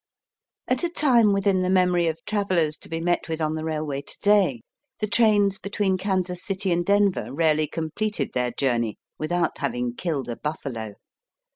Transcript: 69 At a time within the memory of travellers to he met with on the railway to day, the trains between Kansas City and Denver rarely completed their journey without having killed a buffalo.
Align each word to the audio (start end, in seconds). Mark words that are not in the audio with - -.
69 0.67 0.73
At 0.79 0.83
a 0.91 0.95
time 0.99 1.31
within 1.31 1.61
the 1.61 1.69
memory 1.69 2.07
of 2.07 2.25
travellers 2.25 2.75
to 2.79 2.89
he 2.89 2.99
met 2.99 3.29
with 3.29 3.39
on 3.39 3.53
the 3.53 3.63
railway 3.63 4.01
to 4.01 4.17
day, 4.23 4.61
the 4.99 5.05
trains 5.05 5.59
between 5.59 5.95
Kansas 5.95 6.43
City 6.43 6.71
and 6.71 6.83
Denver 6.83 7.31
rarely 7.31 7.67
completed 7.67 8.33
their 8.33 8.49
journey 8.49 8.97
without 9.19 9.59
having 9.59 9.93
killed 9.93 10.27
a 10.27 10.35
buffalo. 10.35 10.95